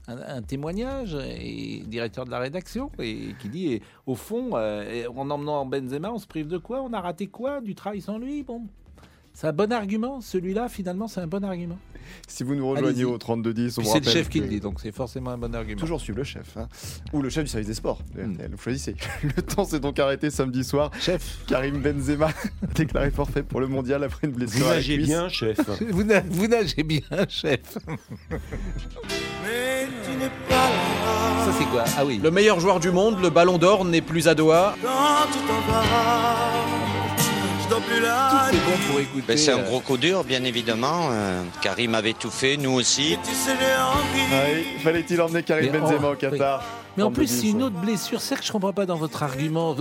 un- 0.08 0.38
un 0.38 0.42
témoignage, 0.42 1.16
et 1.16 1.84
directeur 1.88 2.26
de 2.26 2.32
la 2.32 2.40
rédaction, 2.40 2.92
et 3.00 3.36
qui 3.40 3.50
dit, 3.50 3.74
et, 3.74 3.82
au 4.06 4.16
fond, 4.16 4.52
euh, 4.56 5.06
en 5.16 5.30
emmenant 5.30 5.66
Benzema, 5.66 6.12
on 6.12 6.18
se 6.20 6.28
prive 6.28 6.48
de 6.48 6.58
quoi? 6.58 6.82
On 6.82 6.92
a 6.94 7.00
raté 7.02 7.28
quoi? 7.28 7.62
Du 7.62 7.76
travail 7.76 8.02
sans 8.02 8.18
lui? 8.18 8.44
Bon, 8.44 8.64
c'est 9.34 9.48
un 9.48 9.54
bon 9.54 9.72
argument. 9.72 10.20
Celui-là, 10.22 10.68
finalement, 10.70 11.08
c'est 11.08 11.22
un 11.22 11.28
bon 11.28 11.44
argument. 11.44 11.78
Si 12.28 12.44
vous 12.44 12.56
nous 12.56 12.68
rejoignez 12.68 13.06
au 13.06 13.18
3210, 13.18 13.78
on 13.78 13.84
c'est 13.84 14.04
le 14.04 14.10
chef 14.12 14.28
qui 14.28 14.42
le 14.42 14.48
dit, 14.48 14.60
donc 14.60 14.82
c'est 14.82 14.92
forcément 14.92 15.30
un 15.32 15.38
bon 15.38 15.54
argument. 15.56 15.80
Toujours 15.80 16.02
suivre 16.02 16.18
le 16.18 16.24
chef. 16.26 16.58
hein. 16.58 16.68
Ou 17.14 17.22
le 17.22 17.30
chef 17.30 17.44
du 17.46 17.50
service 17.50 17.68
des 17.68 17.74
sports. 17.76 18.00
de. 18.16 18.24
RTL, 18.24 18.52
Vous 18.52 18.58
choisissez. 18.58 18.96
Le 19.24 19.42
temps 19.42 19.64
s'est 19.64 19.80
donc 19.80 19.98
arrêté 20.00 20.30
samedi 20.30 20.64
soir. 20.66 20.92
Chef, 21.00 21.46
Karim 21.48 21.80
Benzema 21.80 22.28
a 22.28 22.68
déclaré 22.76 23.12
forfait 23.12 23.44
pour 23.44 23.62
le 23.62 23.68
mondial 23.68 24.04
après 24.04 24.28
une 24.28 24.34
blessure. 24.34 24.60
Vous 24.66 24.66
à 24.66 24.70
la 24.72 24.76
nagez 24.78 24.98
bien, 24.98 25.30
chef. 25.30 25.60
vous 25.92 26.04
na- 26.04 26.20
vous 26.22 26.48
nagez 26.48 26.84
bien, 26.84 27.02
chef. 27.30 27.78
Ça, 30.20 31.52
c'est 31.58 31.66
quoi 31.66 31.84
Ah 31.98 32.06
oui. 32.06 32.20
Le 32.24 32.32
meilleur 32.32 32.60
joueur 32.60 32.80
du 32.80 32.92
monde, 32.92 33.22
le 33.22 33.30
ballon 33.30 33.58
d'or, 33.58 33.86
n'est 33.86 34.02
plus 34.02 34.28
à 34.28 34.36
Doha. 34.36 34.76
Tout 34.82 35.40
c'est 38.52 38.58
bon 38.58 38.78
pour 38.90 39.00
écouter. 39.00 39.24
Ben, 39.28 39.38
c'est 39.38 39.52
un 39.52 39.60
euh, 39.60 39.64
gros 39.64 39.80
coup 39.80 39.98
dur, 39.98 40.24
bien 40.24 40.44
évidemment. 40.44 41.10
Euh, 41.12 41.42
Karim 41.62 41.96
avait 41.96 42.14
tout 42.14 42.30
fait, 42.30 42.58
nous 42.58 42.72
aussi. 42.72 43.18
Ah 43.18 43.94
oui, 44.54 44.66
Fallait-il 44.84 45.22
emmener 45.22 45.44
Karim 45.44 45.72
Mais 45.72 45.80
Benzema 45.80 46.10
oh, 46.10 46.14
au 46.14 46.16
Qatar 46.16 46.64
Mais 46.98 47.04
en 47.04 47.08
32 47.12 47.14
plus, 47.14 47.28
c'est 47.28 47.48
une 47.50 47.64
autre 47.64 47.80
blessure. 47.80 48.20
C'est 48.22 48.36
que 48.38 48.44
je 48.44 48.52
comprends 48.52 48.74
pas 48.74 48.86
dans 48.86 48.96
votre 48.98 49.24
argument. 49.24 49.76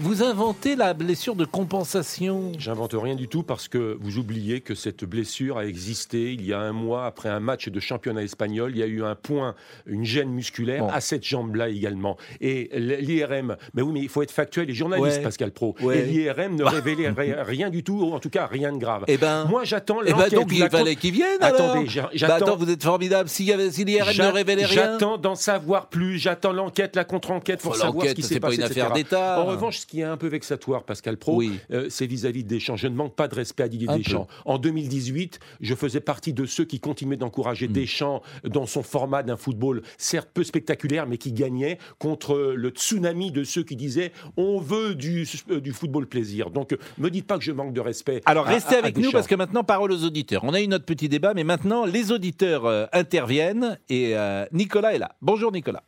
Vous 0.00 0.22
inventez 0.22 0.76
la 0.76 0.94
blessure 0.94 1.34
de 1.34 1.44
compensation. 1.44 2.52
J'invente 2.58 2.94
rien 2.94 3.16
du 3.16 3.26
tout 3.28 3.42
parce 3.42 3.66
que 3.68 3.98
vous 4.00 4.18
oubliez 4.18 4.60
que 4.60 4.74
cette 4.74 5.04
blessure 5.04 5.58
a 5.58 5.66
existé 5.66 6.32
il 6.32 6.44
y 6.46 6.52
a 6.52 6.60
un 6.60 6.72
mois 6.72 7.06
après 7.06 7.28
un 7.28 7.40
match 7.40 7.68
de 7.68 7.80
championnat 7.80 8.22
espagnol. 8.22 8.70
Il 8.74 8.78
y 8.78 8.82
a 8.82 8.86
eu 8.86 9.02
un 9.02 9.14
point, 9.16 9.54
une 9.86 10.04
gêne 10.04 10.30
musculaire 10.30 10.84
Bon. 10.84 10.88
à 10.88 11.00
cette 11.00 11.24
jambe-là 11.24 11.68
également. 11.68 12.16
Et 12.40 12.70
l'IRM, 12.74 13.56
mais 13.74 13.82
oui, 13.82 13.92
mais 13.92 14.00
il 14.00 14.08
faut 14.08 14.22
être 14.22 14.30
factuel 14.30 14.70
et 14.70 14.74
journaliste, 14.74 15.16
Ouais. 15.18 15.22
Pascal 15.22 15.50
Pro. 15.50 15.74
Ouais. 15.82 15.98
Et 15.98 16.02
l'IRM 16.04 16.54
ne 16.56 16.64
révélait 16.64 17.10
rien, 17.42 17.70
du 17.70 17.82
tout, 17.82 17.94
ou 17.94 18.12
en 18.12 18.20
tout 18.20 18.30
cas 18.30 18.46
rien 18.46 18.72
de 18.72 18.78
grave. 18.78 19.04
Eh 19.08 19.16
ben, 19.16 19.46
Moi, 19.46 19.64
j'attends 19.64 19.98
eh 20.02 20.10
ben 20.12 20.16
l'enquête. 20.18 20.34
donc 20.34 20.48
il 20.52 20.60
la 20.60 20.70
fallait 20.70 20.94
qu'il 20.96 21.12
vienne. 21.12 21.38
alors. 21.40 21.60
Attendez, 21.60 21.86
Bah, 21.96 22.10
j'attends. 22.14 22.34
attends, 22.34 22.56
vous 22.56 22.70
êtes 22.70 22.82
formidable. 22.82 23.28
Avait, 23.52 23.70
si 23.70 23.84
l'IRM 23.84 24.16
ne 24.16 24.32
révélait 24.32 24.64
rien. 24.64 24.74
J'attends 24.92 25.18
d'en 25.18 25.34
savoir 25.34 25.88
plus. 25.88 26.18
J'attends 26.18 26.51
l'enquête, 26.52 26.96
la 26.96 27.04
contre-enquête 27.04 27.60
pour 27.60 27.76
savoir 27.76 28.06
ce 28.06 28.12
qui 28.12 28.22
s'est 28.22 28.40
pas 28.40 28.48
passé. 28.48 28.58
une 28.58 28.64
affaire 28.64 28.86
etc. 28.90 29.02
d'État. 29.04 29.40
En 29.40 29.44
revanche, 29.46 29.78
ce 29.78 29.86
qui 29.86 30.00
est 30.00 30.04
un 30.04 30.16
peu 30.16 30.28
vexatoire, 30.28 30.84
Pascal 30.84 31.16
Pro, 31.16 31.36
Oui. 31.36 31.58
euh, 31.72 31.86
c'est 31.90 32.06
vis-à-vis 32.06 32.44
de 32.44 32.48
Deschamps. 32.48 32.76
Je 32.76 32.88
ne 32.88 32.94
manque 32.94 33.14
pas 33.14 33.28
de 33.28 33.34
respect 33.34 33.62
à 33.62 33.68
Didier 33.68 33.88
Un 33.90 33.96
Deschamps. 33.96 34.26
En 34.44 34.58
2018, 34.58 35.40
je 35.60 35.74
faisais 35.74 36.00
partie 36.00 36.32
de 36.32 36.46
ceux 36.46 36.64
qui 36.64 36.80
continuaient 36.80 37.16
d'encourager 37.16 37.68
Hmm. 37.68 37.72
Deschamps 37.72 38.22
dans 38.44 38.66
son 38.66 38.82
format 38.82 39.22
d'un 39.22 39.36
football 39.36 39.82
certes 39.98 40.28
peu 40.32 40.44
spectaculaire, 40.44 41.06
mais 41.06 41.18
qui 41.18 41.32
gagnait 41.32 41.78
contre 41.98 42.52
le 42.56 42.68
tsunami 42.70 43.30
de 43.32 43.44
ceux 43.44 43.62
qui 43.62 43.76
disaient 43.76 44.12
on 44.36 44.58
veut 44.60 44.94
du, 44.94 45.26
euh, 45.50 45.60
du 45.60 45.72
football 45.72 46.06
plaisir. 46.06 46.50
Donc, 46.50 46.72
euh, 46.72 46.76
me 46.98 47.10
dites 47.10 47.26
pas 47.26 47.38
que 47.38 47.44
je 47.44 47.52
manque 47.52 47.72
de 47.72 47.80
respect. 47.80 48.20
Alors 48.26 48.46
à- 48.46 48.50
restez 48.50 48.74
à- 48.74 48.78
à 48.78 48.82
avec 48.82 48.96
nous 48.98 49.10
parce 49.10 49.26
que 49.26 49.34
maintenant 49.34 49.64
parole 49.64 49.92
aux 49.92 50.04
auditeurs. 50.04 50.42
On 50.44 50.54
a 50.54 50.60
eu 50.60 50.66
notre 50.68 50.84
petit 50.84 51.08
débat, 51.08 51.34
mais 51.34 51.44
maintenant 51.44 51.84
les 51.84 52.10
auditeurs 52.12 52.66
euh, 52.66 52.86
interviennent 52.92 53.78
et 53.88 54.16
euh, 54.16 54.44
Nicolas 54.52 54.94
est 54.94 54.98
là. 54.98 55.12
Bonjour 55.22 55.52
Nicolas. 55.52 55.82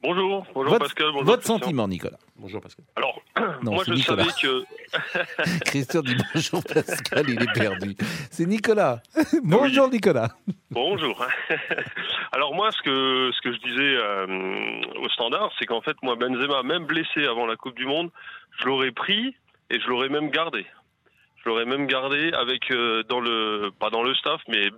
Bonjour, 0.00 0.46
bonjour 0.54 0.72
votre 0.72 0.84
Pascal, 0.84 1.06
bonjour 1.08 1.24
votre 1.24 1.38
Christian. 1.42 1.58
sentiment 1.58 1.88
Nicolas. 1.88 2.18
Bonjour 2.36 2.60
Pascal. 2.60 2.84
Alors, 2.94 3.20
Non, 3.64 3.72
moi 3.74 3.82
je 3.84 3.94
Nicolas. 3.94 4.24
savais 4.24 4.32
que 4.40 5.60
Christian 5.64 6.02
dit 6.02 6.16
bonjour 6.34 6.62
Pascal, 6.62 7.24
il 7.28 7.42
est 7.42 7.52
perdu. 7.52 7.96
C'est 8.30 8.46
Nicolas. 8.46 9.02
bonjour 9.42 9.88
Nicolas. 9.90 10.28
bonjour. 10.70 11.26
Alors 12.32 12.54
moi 12.54 12.70
ce 12.70 12.80
que 12.82 13.30
ce 13.34 13.40
que 13.42 13.52
je 13.52 13.58
disais 13.58 13.96
euh, 13.96 15.02
au 15.02 15.08
standard, 15.08 15.50
c'est 15.58 15.66
qu'en 15.66 15.80
fait 15.80 15.96
moi 16.02 16.14
Benzema 16.14 16.62
même 16.62 16.84
blessé 16.86 17.26
avant 17.26 17.46
la 17.46 17.56
Coupe 17.56 17.74
du 17.76 17.86
monde, 17.86 18.10
je 18.60 18.66
l'aurais 18.66 18.92
pris 18.92 19.34
et 19.70 19.80
je 19.80 19.88
l'aurais 19.88 20.08
même 20.08 20.30
gardé. 20.30 20.64
Je 21.42 21.48
l'aurais 21.48 21.64
même 21.66 21.88
gardé 21.88 22.30
avec 22.34 22.70
euh, 22.70 23.02
dans 23.08 23.18
le 23.20 23.70
pas 23.80 23.90
dans 23.90 24.04
le 24.04 24.14
staff 24.14 24.40
mais 24.46 24.70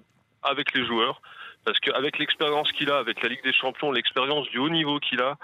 avec 0.43 0.73
les 0.73 0.87
joueurs 0.87 1.21
parce 1.65 1.79
qu'avec 1.81 2.19
l'expérience 2.19 2.71
qu'il 2.73 2.91
a 2.91 2.99
avec 2.99 3.23
la 3.23 3.29
Ligue 3.29 3.43
des 3.45 3.53
Champions, 3.53 3.93
l'expérience 3.93 4.49
du 4.51 4.59
haut 4.59 4.71
niveau 4.71 4.99
qu'il 4.99 5.21
a, 5.21 5.37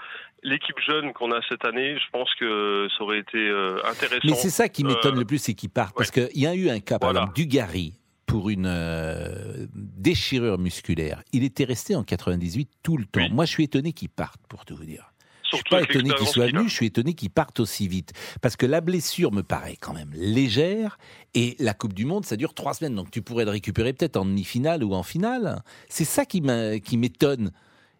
l'équipe 0.43 0.79
jeune 0.85 1.13
qu'on 1.13 1.31
a 1.31 1.41
cette 1.47 1.65
année, 1.65 1.97
je 1.97 2.09
pense 2.11 2.33
que 2.35 2.87
ça 2.97 3.03
aurait 3.03 3.19
été 3.19 3.37
euh, 3.37 3.77
intéressant. 3.85 4.21
Mais 4.23 4.33
c'est 4.35 4.49
ça 4.49 4.69
qui 4.69 4.83
m'étonne 4.83 5.15
Euh, 5.15 5.19
le 5.19 5.25
plus, 5.25 5.37
c'est 5.39 5.53
qu'il 5.53 5.69
part. 5.69 5.93
Parce 5.93 6.11
qu'il 6.11 6.29
y 6.35 6.47
a 6.47 6.55
eu 6.55 6.69
un 6.69 6.79
cas, 6.79 6.99
par 6.99 7.09
Voilà. 7.09 7.21
exemple, 7.21 7.35
Dugarry, 7.35 7.93
pour 8.25 8.49
une 8.49 8.65
euh, 8.67 9.67
déchirure 9.73 10.57
musculaire. 10.57 11.21
Il 11.33 11.43
était 11.43 11.63
resté 11.63 11.95
en 11.95 12.03
98 12.03 12.69
tout 12.83 12.97
le 12.97 13.05
temps. 13.05 13.21
Oui. 13.21 13.29
Moi, 13.31 13.45
je 13.45 13.51
suis 13.51 13.63
étonné 13.63 13.93
qu'il 13.93 14.09
parte, 14.09 14.39
pour 14.49 14.65
tout 14.65 14.75
vous 14.75 14.85
dire. 14.85 15.11
Je 15.49 15.55
suis 15.55 15.63
surtout 15.63 15.75
pas 15.75 15.81
étonné 15.81 16.13
qu'il 16.13 16.27
soit 16.27 16.47
venu, 16.47 16.67
je 16.67 16.73
suis 16.73 16.85
étonné 16.87 17.13
qu'il 17.13 17.29
parte 17.29 17.59
aussi 17.59 17.87
vite. 17.87 18.11
Parce 18.41 18.55
que 18.57 18.65
la 18.65 18.81
blessure 18.81 19.31
me 19.31 19.43
paraît 19.43 19.77
quand 19.79 19.93
même 19.93 20.11
légère 20.13 20.97
et 21.33 21.55
la 21.59 21.73
Coupe 21.73 21.93
du 21.93 22.05
Monde, 22.05 22.25
ça 22.25 22.35
dure 22.35 22.53
trois 22.53 22.73
semaines. 22.73 22.95
Donc 22.95 23.11
tu 23.11 23.21
pourrais 23.21 23.45
le 23.45 23.51
récupérer 23.51 23.93
peut-être 23.93 24.17
en 24.17 24.25
demi-finale 24.25 24.83
ou 24.83 24.93
en 24.93 25.03
finale. 25.03 25.63
C'est 25.87 26.05
ça 26.05 26.25
qui 26.25 26.41
m'étonne 26.41 27.51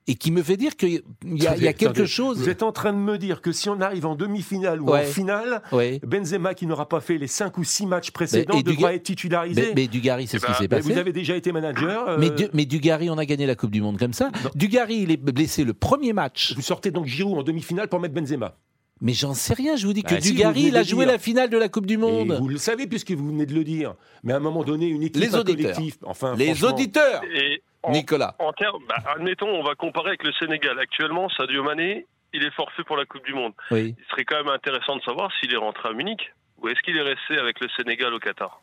et 0.09 0.15
qui 0.15 0.31
me 0.31 0.41
fait 0.41 0.55
dire 0.57 0.75
qu'il 0.77 1.01
y 1.25 1.47
a, 1.47 1.55
y 1.57 1.59
quelque 1.59 1.85
attendez. 1.85 2.07
chose. 2.07 2.37
Vous 2.39 2.49
êtes 2.49 2.63
en 2.63 2.71
train 2.71 2.93
de 2.93 2.97
me 2.97 3.17
dire 3.17 3.41
que 3.41 3.51
si 3.51 3.67
on 3.69 3.81
arrive 3.81 4.05
en 4.05 4.15
demi-finale 4.15 4.81
ou 4.81 4.89
Ouais. 4.91 5.01
en 5.01 5.03
finale. 5.03 5.61
Benzema, 6.05 6.53
qui 6.53 6.65
n'aura 6.65 6.87
pas 6.87 7.01
fait 7.01 7.17
les 7.17 7.27
5 7.27 7.57
ou 7.57 7.63
6 7.63 7.85
matchs 7.85 8.11
précédents, 8.11 8.57
et 8.57 8.63
devra 8.63 8.89
Duga- 8.89 8.93
être 8.95 9.03
titularisé. 9.03 9.61
Mais, 9.61 9.73
mais 9.75 9.87
Dugarry, 9.87 10.27
c'est 10.27 10.37
Eh 10.37 10.39
ce 10.39 10.45
ben, 10.45 10.51
qui 10.53 10.57
s'est 10.57 10.63
Mais 10.63 10.67
passé. 10.69 10.93
vous 10.93 10.97
avez 10.99 11.11
déjà 11.13 11.35
été 11.35 11.51
manager. 11.51 12.07
euh, 12.09 12.17
Mais, 12.19 12.29
Du- 12.29 12.47
mais 12.53 12.65
Dugarry, 12.65 13.09
on 13.09 13.17
a 13.17 13.25
gagné 13.25 13.45
la 13.45 13.55
Coupe 13.55 13.71
du 13.71 13.81
Monde 13.81 13.97
comme 13.99 14.13
ça. 14.13 14.29
Dugarry, 14.55 14.97
il 15.01 15.11
est 15.11 15.17
blessé 15.17 15.63
le 15.63 15.73
premier 15.73 16.13
match. 16.13 16.53
Vous 16.55 16.61
sortez 16.61 16.91
donc 16.91 17.05
Giroud 17.05 17.37
en 17.39 17.43
demi-finale 17.43 17.87
pour 17.89 17.99
mettre 17.99 18.13
Benzema. 18.13 18.55
Mais 18.99 19.13
j'en 19.13 19.35
sais 19.35 19.53
rien, 19.53 19.75
je 19.75 19.85
vous 19.85 19.93
dis 19.93 20.01
que 20.01 20.15
Bah 20.15 20.19
Dugarry, 20.19 20.63
il 20.69 20.75
a 20.75 20.81
joué 20.81 21.05
dire. 21.05 21.13
la 21.13 21.19
finale 21.19 21.51
de 21.51 21.57
la 21.57 21.69
Coupe 21.69 21.85
du 21.85 21.93
Et 21.93 21.97
Monde. 21.97 22.35
vous 22.39 22.47
le 22.47 22.57
savez 22.57 22.87
puisque 22.87 23.11
vous 23.11 23.27
venez 23.27 23.45
de 23.45 23.53
le 23.53 23.63
dire. 23.63 23.93
Mais 24.23 24.33
à 24.33 24.37
un 24.37 24.39
moment 24.39 24.63
donné, 24.63 24.87
une 24.87 25.03
équipe, 25.03 25.21
Les 25.21 25.35
un 25.35 25.41
auditeurs. 25.41 25.73
collectif. 25.75 25.97
Enfin, 26.03 26.35
Les 26.35 26.45
franchement, 26.55 26.69
auditeurs, 26.69 27.21
Et 27.31 27.61
en, 27.83 27.91
Nicolas. 27.91 28.35
en 28.39 28.53
termes, 28.53 28.83
bah, 28.87 28.95
admettons, 29.15 29.47
on 29.47 29.63
va 29.63 29.75
comparer 29.75 30.09
avec 30.09 30.23
le 30.23 30.31
Sénégal. 30.33 30.79
Actuellement, 30.79 31.29
Sadio 31.29 31.63
Mané, 31.63 32.05
il 32.33 32.43
est 32.43 32.53
forfait 32.53 32.83
pour 32.83 32.97
la 32.97 33.05
Coupe 33.05 33.25
du 33.25 33.33
Monde. 33.33 33.53
Oui. 33.71 33.95
Il 33.97 34.05
serait 34.09 34.25
quand 34.25 34.37
même 34.37 34.53
intéressant 34.53 34.95
de 34.95 35.01
savoir 35.01 35.31
s'il 35.39 35.53
est 35.53 35.57
rentré 35.57 35.89
à 35.89 35.93
Munich 35.93 36.33
ou 36.59 36.69
est-ce 36.69 36.81
qu'il 36.81 36.97
est 36.97 37.01
resté 37.01 37.37
avec 37.37 37.59
le 37.59 37.67
Sénégal 37.69 38.13
au 38.13 38.19
Qatar. 38.19 38.61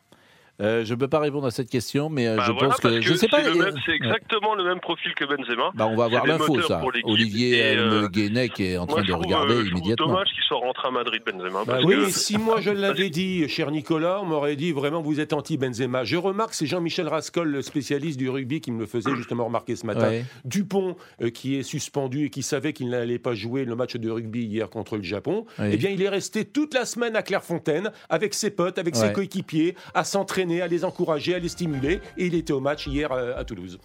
Euh, 0.61 0.85
je 0.85 0.93
ne 0.93 0.99
peux 0.99 1.07
pas 1.09 1.19
répondre 1.19 1.45
à 1.45 1.51
cette 1.51 1.69
question, 1.69 2.07
mais 2.09 2.27
euh, 2.27 2.37
Bah 2.37 2.43
je 2.47 2.51
voilà, 2.53 2.67
pense 2.69 2.79
parce 2.81 2.95
que, 2.95 3.01
je 3.01 3.13
sais 3.13 3.19
c'est 3.19 3.27
pas. 3.27 3.43
euh, 3.43 3.71
C'est 3.85 3.91
exactement 3.91 4.55
le 4.55 4.63
même 4.63 4.79
profil 4.79 5.13
que 5.13 5.25
Benzema. 5.25 5.71
Bah, 5.75 5.85
on 5.91 5.95
va 5.97 6.05
avoir 6.05 6.25
l'info, 6.25 6.61
ça. 6.61 6.81
Olivier 7.03 7.75
euh, 7.77 8.07
Guénec 8.07 8.57
est 8.61 8.77
en 8.77 8.85
train 8.85 9.01
de 9.01 9.07
trouve, 9.07 9.23
regarder 9.25 9.53
euh, 9.55 9.67
immédiatement. 9.67 10.07
dommage 10.07 10.29
qu'il 10.33 10.43
soit 10.43 10.57
rentré 10.59 10.87
à 10.87 10.91
Madrid, 10.91 11.21
Benzema. 11.25 11.65
Bah 11.65 11.73
parce 11.73 11.83
oui, 11.83 11.95
que- 11.95 12.09
si 12.09 12.37
moi 12.37 12.61
je 12.61 12.69
l'avais 12.71 13.09
dit, 13.09 13.47
cher 13.49 13.69
Nicolas, 13.71 14.19
on 14.21 14.25
m'aurait 14.25 14.55
dit 14.55 14.71
vraiment 14.71 15.01
vous 15.01 15.19
êtes 15.19 15.33
anti-Benzema. 15.33 16.05
Je 16.05 16.15
remarque, 16.15 16.53
c'est 16.53 16.65
Jean-Michel 16.67 17.07
Rascol, 17.09 17.49
le 17.49 17.61
spécialiste 17.61 18.17
du 18.17 18.29
rugby, 18.29 18.61
qui 18.61 18.71
me 18.71 18.79
le 18.79 18.85
faisait 18.85 19.13
justement 19.15 19.45
remarquer 19.45 19.75
ce 19.75 19.85
matin. 19.85 20.07
Ouais. 20.07 20.25
Dupont, 20.45 20.95
euh, 21.21 21.31
qui 21.31 21.57
est 21.57 21.63
suspendu 21.63 22.25
et 22.27 22.29
qui 22.29 22.43
savait 22.43 22.71
qu'il 22.71 22.89
n'allait 22.89 23.19
pas 23.19 23.33
jouer 23.33 23.65
le 23.65 23.75
match 23.75 23.97
de 23.97 24.09
rugby 24.09 24.45
hier 24.45 24.69
contre 24.69 24.95
le 24.95 25.03
Japon, 25.03 25.45
Oui. 25.59 25.67
eh 25.73 25.77
bien 25.77 25.89
il 25.89 26.01
est 26.01 26.09
resté 26.09 26.45
toute 26.45 26.73
la 26.73 26.85
semaine 26.85 27.15
à 27.17 27.23
Clairefontaine 27.23 27.91
avec 28.09 28.33
ses 28.33 28.51
potes, 28.51 28.77
avec 28.79 28.95
Ouais. 28.95 29.01
ses 29.07 29.11
coéquipiers, 29.13 29.75
à 29.93 30.03
s'entraîner, 30.05 30.44
à 30.61 30.67
les 30.67 30.85
encourager, 30.85 31.35
à 31.35 31.39
les 31.39 31.49
stimuler. 31.49 32.01
Et 32.17 32.27
il 32.27 32.35
était 32.35 32.53
au 32.53 32.59
match 32.59 32.87
hier 32.87 33.11
euh, 33.11 33.33
à 33.37 33.43
Toulouse. 33.43 33.79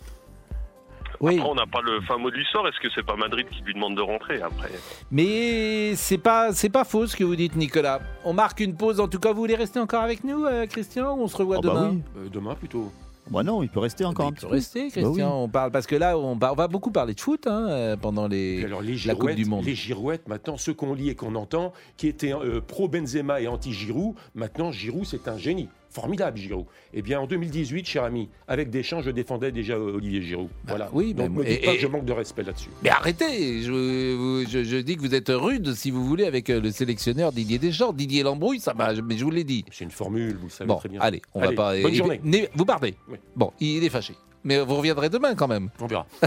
Oui, 1.21 1.37
Après, 1.37 1.51
on 1.51 1.55
n'a 1.55 1.67
pas 1.67 1.83
le 1.83 2.01
fin 2.03 2.17
mot 2.17 2.31
de 2.31 2.37
l'histoire. 2.37 2.67
Est-ce 2.67 2.81
que 2.81 2.89
c'est 2.95 3.05
pas 3.05 3.15
Madrid 3.17 3.47
qui 3.51 3.61
lui 3.63 3.75
demande 3.75 3.95
de 3.95 4.01
rentrer 4.01 4.41
après? 4.41 4.71
Mais 5.11 5.95
c'est 5.95 6.17
pas 6.17 6.53
c'est 6.55 6.71
pas 6.71 6.85
faux 6.85 7.07
ce 7.07 7.15
que 7.17 7.25
vous 7.25 7.37
dites, 7.37 7.57
Nicolas. 7.57 8.01
On 8.25 8.33
marque 8.33 8.61
une 8.61 8.75
pause. 8.75 9.01
En 9.01 9.09
tout 9.09 9.19
cas, 9.19 9.33
vous 9.33 9.41
voulez 9.41 9.55
rester 9.57 9.79
encore 9.81 10.03
avec 10.03 10.25
nous, 10.25 10.47
euh, 10.47 10.67
Christian, 10.67 11.15
ou 11.17 11.23
on 11.23 11.29
se 11.29 11.37
revoit 11.37 11.59
Oh, 11.59 11.63
bah 11.63 11.69
demain? 11.75 11.91
oui. 11.91 12.03
Euh, 12.17 12.29
demain 12.33 12.55
plutôt. 12.55 12.91
Bah 13.31 13.43
non, 13.43 13.63
il 13.63 13.69
peut 13.69 13.81
rester 13.81 14.05
encore 14.07 14.27
un 14.27 14.31
Il 14.31 14.35
petit 14.35 14.41
peut 14.47 14.49
peu. 14.49 14.55
rester, 14.55 14.85
Bah 14.85 14.91
Christian. 14.93 15.13
oui. 15.13 15.23
On 15.45 15.49
parle 15.49 15.71
parce 15.71 15.87
que 15.87 15.95
là, 15.95 16.17
on, 16.19 16.37
va 16.37 16.69
beaucoup 16.69 16.91
parler 16.91 17.13
de 17.15 17.21
foot 17.21 17.47
hein, 17.47 17.97
pendant 18.01 18.27
les. 18.27 18.65
alors 18.65 18.81
les 18.81 18.97
la 19.05 19.15
Coupe 19.15 19.29
girouettes, 19.29 19.37
du 19.37 19.45
Monde. 19.45 19.65
les 19.67 19.75
girouettes, 19.75 20.27
maintenant 20.27 20.57
ceux 20.57 20.73
qu'on 20.73 20.95
lit 20.95 21.11
et 21.11 21.15
qu'on 21.15 21.35
entend, 21.35 21.73
qui 21.99 22.09
étaient 22.09 22.33
euh, 22.33 22.61
pro 22.67 22.89
Benzema 22.89 23.41
et 23.43 23.47
anti 23.47 23.73
Giroud, 23.75 24.15
maintenant 24.35 24.73
Giroud 24.73 25.05
c'est 25.05 25.29
un 25.29 25.37
génie, 25.37 25.69
formidable 25.91 26.39
Giroud. 26.39 26.67
Eh 26.95 27.03
bien 27.03 27.21
en 27.21 27.27
2018, 27.27 27.87
cher 27.87 28.05
ami, 28.05 28.29
avec 28.49 28.71
Deschamps, 28.71 29.03
je 29.03 29.11
défendais 29.11 29.53
déjà 29.53 29.75
euh, 29.75 29.97
Olivier 29.97 30.23
Giroud. 30.23 30.49
Voilà. 30.67 30.87
Bah 30.87 30.91
oui, 30.95 31.15
donc 31.15 31.31
mais- 31.31 31.39
me 31.39 31.45
dites 31.45 31.63
et- 31.63 31.67
pas 31.67 31.75
que 31.75 31.81
je 31.81 31.87
manque 31.87 32.05
de 32.05 32.13
respect 32.13 32.43
là-dessus. 32.43 32.71
Mais 32.83 32.91
arrêtez 32.91 33.63
je, 33.63 33.71
vous- 33.73 34.49
je, 34.49 34.65
je 34.65 34.77
dis 34.79 34.97
que 34.97 35.01
vous 35.01 35.15
êtes 35.15 35.29
rude, 35.31 35.75
si 35.75 35.91
vous 35.91 36.05
voulez, 36.05 36.25
avec 36.25 36.49
euh, 36.51 36.61
le 36.61 36.71
sélectionneur 36.71 37.33
Didier 37.33 37.59
Deschamps. 37.59 37.93
Didier 37.93 38.23
l'embrouille, 38.23 38.61
ça 38.61 38.73
m'a. 38.75 38.93
Mais 39.03 39.17
je 39.19 39.25
vous 39.25 39.31
l'ai 39.31 39.45
dit. 39.45 39.65
C'est 39.73 39.85
une 39.85 39.91
formule, 39.91 40.37
vous 40.37 40.47
le 40.47 40.51
savez 40.53 40.69
Bon, 40.69 40.77
très 40.77 40.89
bien. 40.89 41.01
allez, 41.01 41.21
on 41.35 41.41
va 41.41 41.53
pas. 41.53 41.81
bonne 41.81 41.93
et- 41.93 41.97
journée. 41.97 42.21
vous 42.55 42.65
partez. 42.65 42.95
Oui. 43.09 43.17
Bon, 43.37 43.53
il 43.61 43.83
est 43.85 43.89
fâché. 43.91 44.15
Mais 44.45 44.59
vous 44.61 44.77
reviendrez 44.77 45.11
demain 45.11 45.35
quand 45.35 45.49
même. 45.49 45.69
On 45.81 45.87
verra. 45.87 46.07